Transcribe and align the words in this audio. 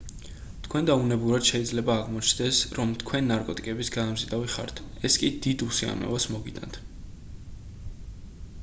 თქვენდა 0.67 0.93
უნებურად 1.01 1.43
შეიძლება 1.49 1.93
აღმოჩნდეს 2.03 2.61
რომ 2.79 2.95
თქვენ 3.03 3.29
ნარკოტიკების 3.33 3.93
გადამზიდავი 3.97 4.51
ხართ 4.55 4.83
ეს 5.11 5.21
კი 5.25 5.31
დიდ 5.47 5.67
უსიამოვნებას 5.69 6.29
მოგიტანთ 6.39 6.83